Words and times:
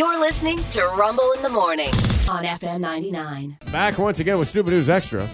You're 0.00 0.18
listening 0.18 0.64
to 0.70 0.80
Rumble 0.96 1.30
in 1.32 1.42
the 1.42 1.50
Morning 1.50 1.90
on 2.26 2.42
FM 2.42 2.80
99. 2.80 3.58
Back 3.70 3.98
once 3.98 4.18
again 4.18 4.38
with 4.38 4.48
Stupid 4.48 4.70
News 4.70 4.88
Extra. 4.88 5.24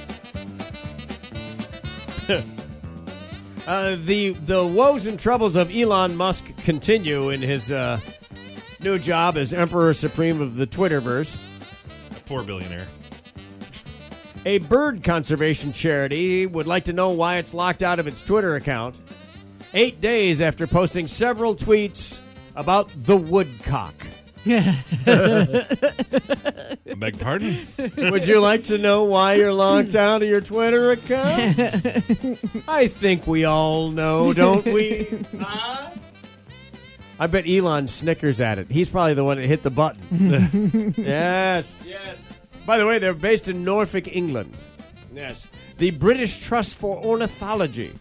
uh, 3.69 3.97
the 4.05 4.31
the 4.31 4.67
woes 4.67 5.07
and 5.07 5.21
troubles 5.21 5.55
of 5.55 5.73
Elon 5.73 6.17
Musk 6.17 6.45
continue 6.65 7.31
in 7.31 7.41
his 7.41 7.71
uh, 7.71 8.01
new 8.81 8.99
job 8.99 9.37
as 9.37 9.53
Emperor 9.53 9.95
Supreme 9.95 10.41
of 10.41 10.57
the 10.57 10.67
Twitterverse. 10.67 11.41
A 12.17 12.21
poor 12.23 12.43
billionaire. 12.43 12.89
A 14.47 14.59
bird 14.59 15.05
conservation 15.05 15.73
charity 15.73 16.45
would 16.45 16.67
like 16.67 16.87
to 16.87 16.93
know 16.93 17.11
why 17.11 17.37
it's 17.37 17.55
locked 17.55 17.85
out 17.85 18.01
of 18.01 18.09
its 18.09 18.21
Twitter 18.21 18.57
account 18.57 18.97
eight 19.75 20.01
days 20.01 20.41
after 20.41 20.67
posting 20.67 21.07
several 21.07 21.55
tweets 21.55 22.19
about 22.57 22.91
the 23.05 23.17
woodcock. 23.17 23.95
I 26.87 26.95
beg 26.97 27.19
pardon? 27.19 27.67
Would 27.97 28.27
you 28.27 28.41
like 28.41 28.65
to 28.65 28.79
know 28.79 29.05
why 29.05 29.35
you're 29.35 29.53
locked 29.53 29.95
out 29.95 30.23
of 30.23 30.29
your 30.29 30.41
Twitter 30.41 30.93
account? 30.93 31.59
I 32.69 32.87
think 32.89 33.27
we 33.27 33.45
all 33.45 33.91
know, 33.91 34.33
don't 34.33 34.65
we? 34.65 35.09
Huh? 35.39 35.91
I 37.19 37.27
bet 37.29 37.49
Elon 37.49 37.89
snickers 37.89 38.41
at 38.41 38.59
it. 38.59 38.71
He's 38.71 38.91
probably 38.91 39.15
the 39.15 39.25
one 39.25 39.39
that 39.39 39.47
hit 39.47 39.63
the 39.63 39.71
button. 39.71 40.95
yes, 40.99 41.75
yes. 41.85 42.29
By 42.67 42.77
the 42.79 42.87
way, 42.87 42.99
they're 42.99 43.15
based 43.15 43.49
in 43.49 43.65
Norfolk, 43.65 44.15
England. 44.15 44.55
Yes. 45.15 45.49
The 45.79 45.93
British 45.93 46.39
Trust 46.41 46.77
for 46.77 47.03
Ornithology, 47.03 47.93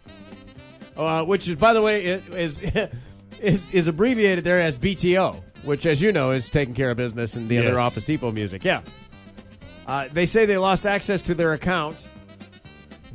uh, 0.97 1.23
which 1.23 1.47
is, 1.47 1.55
by 1.55 1.71
the 1.73 1.81
way, 1.81 2.15
i- 2.15 2.17
is, 2.35 2.61
is, 3.41 3.69
is 3.71 3.87
abbreviated 3.87 4.43
there 4.43 4.61
as 4.61 4.77
BTO, 4.77 5.41
which, 5.63 5.85
as 5.85 6.01
you 6.01 6.11
know, 6.11 6.31
is 6.31 6.49
taking 6.49 6.73
care 6.73 6.91
of 6.91 6.97
business 6.97 7.35
and 7.35 7.49
the 7.49 7.57
other 7.57 7.79
Office 7.79 8.03
Depot 8.03 8.31
music. 8.31 8.63
Yeah. 8.63 8.81
Uh, 9.87 10.07
they 10.11 10.25
say 10.25 10.45
they 10.45 10.57
lost 10.57 10.85
access 10.85 11.21
to 11.23 11.35
their 11.35 11.53
account 11.53 11.97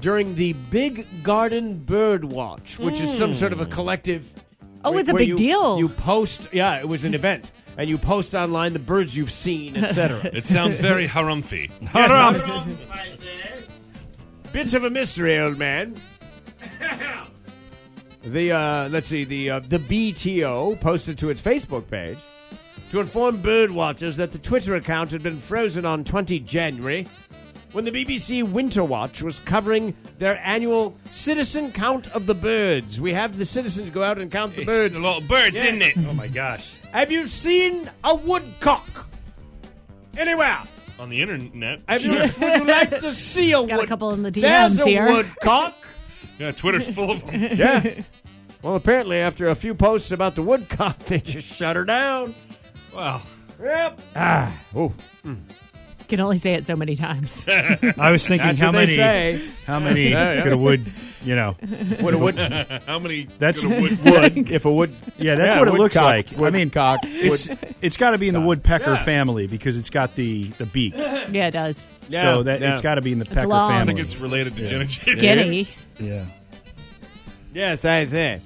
during 0.01 0.35
the 0.35 0.53
Big 0.71 1.07
Garden 1.23 1.79
Bird 1.79 2.25
Watch, 2.25 2.79
which 2.79 3.01
is 3.01 3.17
some 3.17 3.35
sort 3.35 3.53
of 3.53 3.61
a 3.61 3.67
collective. 3.67 4.33
Oh, 4.85 4.97
it's 4.97 5.11
a 5.11 5.15
big 5.15 5.29
you- 5.29 5.37
deal. 5.37 5.79
You 5.79 5.89
post, 5.89 6.49
yeah, 6.53 6.79
it 6.79 6.89
was 6.89 7.05
an 7.05 7.15
event, 7.15 7.53
and 7.77 7.89
you 7.89 7.99
post 7.99 8.35
online 8.35 8.73
the 8.73 8.79
birds 8.79 9.17
you've 9.17 9.33
seen, 9.33 9.77
etc. 9.77 10.25
It 10.33 10.47
sounds 10.47 10.79
very 10.79 11.07
harumphy. 11.07 11.71
Bits 14.53 14.75
of 14.75 14.85
a 14.85 14.91
mystery, 14.91 15.39
old 15.39 15.59
man. 15.59 15.97
The 18.23 18.53
uh, 18.53 18.89
let's 18.89 19.09
see, 19.09 19.25
the 19.25 19.51
uh, 19.51 19.61
the 19.61 19.79
BTO 19.79 20.81
posted 20.81 21.19
to 21.19 21.31
its 21.31 21.41
Facebook 21.41 21.89
page 21.91 22.19
to 22.91 23.01
inform 23.01 23.41
bird 23.41 23.71
watchers 23.71 24.17
that 24.17 24.33
the 24.33 24.39
Twitter 24.39 24.75
account 24.75 25.11
had 25.11 25.23
been 25.23 25.39
frozen 25.39 25.85
on 25.87 26.03
20 26.05 26.41
January 26.41 27.07
when 27.73 27.85
the 27.85 27.93
BBC 27.93 28.43
Winter 28.43 28.83
Watch 28.83 29.23
was 29.23 29.39
covering 29.41 29.95
their 30.19 30.39
annual 30.45 30.97
citizen 31.09 31.71
count 31.71 32.09
of 32.15 32.27
the 32.27 32.35
birds. 32.35 33.01
We 33.01 33.13
have 33.13 33.39
the 33.39 33.45
citizens 33.45 33.91
go 33.91 34.03
out 34.03 34.19
and 34.19 34.31
count 34.31 34.57
the 34.57 34.65
birds. 34.65 34.97
A 34.97 35.01
lot 35.01 35.23
of 35.23 35.29
birds, 35.29 35.55
Yes. 35.55 35.67
isn't 35.69 35.83
it? 35.83 36.09
Oh 36.09 36.13
my 36.15 36.27
gosh. 36.27 36.75
Have 36.93 37.13
you 37.13 37.29
seen 37.29 37.89
a 38.03 38.15
woodcock 38.17 39.07
anywhere? 40.19 40.59
On 40.99 41.09
the 41.09 41.23
internet. 41.23 41.81
Have 41.89 42.03
you, 42.05 42.11
would 42.13 42.37
you 42.39 42.65
like 42.65 42.99
to 42.99 43.13
see 43.13 43.53
a 43.53 43.63
Got 43.65 43.71
a 43.71 43.77
wood- 43.79 43.89
couple 43.89 44.11
in 44.13 44.23
the 44.25 44.31
There's 44.33 44.79
DMs 44.79 44.81
a 44.83 44.85
here. 44.89 45.07
woodcock. 45.07 45.75
Yeah, 46.39 46.53
Twitter's 46.53 46.89
full 46.95 47.11
of 47.11 47.27
them. 47.27 47.43
yeah. 47.57 48.01
Well, 48.63 48.77
apparently, 48.77 49.17
after 49.19 49.47
a 49.49 49.55
few 49.55 49.75
posts 49.75 50.13
about 50.13 50.35
the 50.35 50.43
woodcock, 50.43 50.99
they 51.07 51.19
just 51.21 51.47
shut 51.49 51.77
her 51.77 51.85
down. 51.85 52.35
Wow. 52.95 53.23
Yep. 53.63 54.01
Ah. 54.17 54.61
Oh. 54.75 54.93
Can 56.11 56.21
only 56.21 56.39
say 56.39 56.53
it 56.55 56.67
so 56.67 56.77
many 56.77 56.97
times. 56.97 57.47
I 57.49 58.11
was 58.11 58.27
thinking 58.27 58.49
That's 58.49 58.61
how 58.61 58.67
what 58.69 58.75
many 58.75 58.95
say. 58.97 59.49
how 59.67 59.79
many 59.81 60.11
Yeah, 60.11 60.35
yeah. 60.35 60.43
could 60.43 60.53
a 60.53 60.59
wood 60.59 60.93
you 61.23 61.37
know 61.37 61.53
What 62.01 62.15
a 62.15 62.19
wood. 62.19 62.37
How 62.87 62.99
many? 62.99 63.29
That's 63.39 63.61
could 63.63 63.73
a 63.73 63.81
wood- 63.81 64.05
wood. 64.05 64.51
If 64.51 64.65
a 64.65 64.73
wood. 64.73 64.95
yeah 65.19 65.37
that's 65.37 65.55
Yeah, 65.55 65.59
what 65.61 65.69
it 65.69 65.75
looks 65.75 65.95
woodcock, 65.95 66.05
like. 66.05 66.33
I 66.39 66.51
mean 66.51 66.67
woodcock, 66.69 67.01
it's 67.05 67.49
it's 67.81 67.97
got 67.97 68.11
to 68.11 68.19
be 68.19 68.29
in 68.29 68.35
the 68.35 68.41
woodpecker 68.41 68.93
Yeah. 68.93 69.05
family 69.05 69.47
because 69.47 69.79
it's 69.79 69.91
got 69.91 70.15
the 70.17 70.45
the 70.59 70.67
beak. 70.67 70.95
yeah, 70.97 71.47
it 71.49 71.53
does. 71.53 71.83
Yeah, 72.09 72.23
so 72.23 72.43
that 72.43 72.61
yeah. 72.61 72.73
it's 72.73 72.81
got 72.81 72.97
to 72.97 73.03
be 73.03 73.13
in 73.13 73.21
the 73.21 73.25
pecker 73.25 73.47
long. 73.47 73.71
I 73.71 73.79
family. 73.79 73.95
think 73.95 74.05
it's 74.07 74.17
related 74.17 74.57
to 74.57 74.67
Jenna 74.67 74.85
Jameson. 74.87 75.19
Skinny. 75.19 75.69
yeah. 76.01 76.25
Yes, 77.55 77.85
I 77.85 78.05
say. 78.07 78.41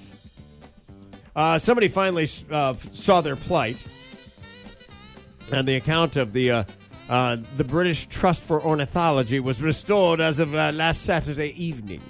Uh, 1.35 1.59
somebody 1.59 1.89
finally 1.89 2.29
uh, 2.51 2.75
saw 2.93 3.21
their 3.23 3.37
plight, 3.37 3.83
and 5.53 5.67
the 5.67 5.77
account 5.77 6.17
of 6.17 6.33
the 6.33 6.51
uh, 6.51 6.65
uh, 7.09 7.37
the 7.57 7.65
British 7.65 8.07
Trust 8.07 8.45
for 8.45 8.63
Ornithology 8.63 9.41
was 9.41 9.61
restored 9.61 10.21
as 10.21 10.41
of 10.41 10.55
uh, 10.55 10.73
last 10.75 11.03
Saturday 11.03 11.55
evening. 11.63 12.03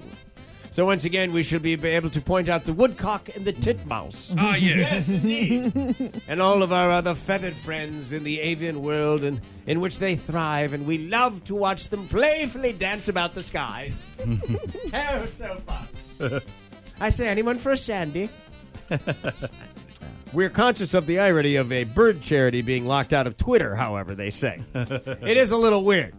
So 0.74 0.84
once 0.84 1.04
again, 1.04 1.32
we 1.32 1.44
shall 1.44 1.60
be 1.60 1.74
able 1.86 2.10
to 2.10 2.20
point 2.20 2.48
out 2.48 2.64
the 2.64 2.72
woodcock 2.72 3.28
and 3.36 3.44
the 3.44 3.52
titmouse. 3.52 4.34
Ah, 4.36 4.56
yes. 4.56 5.08
and 6.28 6.42
all 6.42 6.64
of 6.64 6.72
our 6.72 6.90
other 6.90 7.14
feathered 7.14 7.54
friends 7.54 8.10
in 8.10 8.24
the 8.24 8.40
avian 8.40 8.82
world 8.82 9.22
and 9.22 9.40
in 9.66 9.78
which 9.78 10.00
they 10.00 10.16
thrive, 10.16 10.72
and 10.72 10.84
we 10.84 10.98
love 11.06 11.44
to 11.44 11.54
watch 11.54 11.90
them 11.90 12.08
playfully 12.08 12.72
dance 12.72 13.06
about 13.06 13.34
the 13.34 13.42
skies. 13.44 14.04
oh, 14.92 15.26
so 15.32 15.56
fun. 15.64 16.40
I 17.00 17.10
say, 17.10 17.28
anyone 17.28 17.58
for 17.58 17.70
a 17.70 17.76
shandy? 17.76 18.28
We're 20.34 20.50
conscious 20.50 20.94
of 20.94 21.06
the 21.06 21.20
irony 21.20 21.54
of 21.54 21.70
a 21.70 21.84
bird 21.84 22.20
charity 22.20 22.60
being 22.60 22.86
locked 22.86 23.12
out 23.12 23.28
of 23.28 23.36
Twitter, 23.36 23.76
however, 23.76 24.16
they 24.16 24.30
say. 24.30 24.60
it 24.74 25.36
is 25.36 25.52
a 25.52 25.56
little 25.56 25.84
weird. 25.84 26.12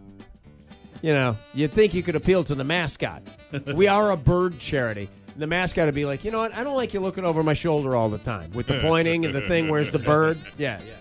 You 1.02 1.12
know, 1.12 1.36
you'd 1.52 1.72
think 1.72 1.92
you 1.92 2.02
could 2.02 2.16
appeal 2.16 2.42
to 2.44 2.54
the 2.54 2.64
mascot. 2.64 3.22
we 3.74 3.88
are 3.88 4.10
a 4.12 4.16
bird 4.16 4.58
charity. 4.58 5.10
The 5.36 5.46
mascot 5.46 5.84
would 5.84 5.94
be 5.94 6.06
like, 6.06 6.24
you 6.24 6.30
know 6.30 6.38
what? 6.38 6.54
I 6.54 6.64
don't 6.64 6.76
like 6.76 6.94
you 6.94 7.00
looking 7.00 7.26
over 7.26 7.42
my 7.42 7.52
shoulder 7.52 7.94
all 7.94 8.08
the 8.08 8.16
time 8.16 8.50
with 8.52 8.66
the 8.66 8.78
pointing 8.80 9.26
and 9.26 9.34
the 9.34 9.46
thing. 9.46 9.68
Where's 9.68 9.90
the 9.90 9.98
bird? 9.98 10.38
Yeah, 10.56 10.80
yeah. 10.86 10.94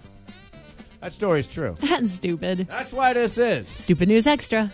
That 0.99 1.13
story's 1.13 1.47
true. 1.47 1.77
That's 1.81 2.11
stupid. 2.11 2.67
That's 2.67 2.91
why 2.91 3.13
this 3.13 3.37
is 3.37 3.69
Stupid 3.69 4.09
news 4.09 4.27
extra. 4.27 4.71